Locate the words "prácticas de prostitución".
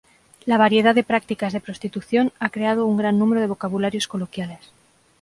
1.03-2.33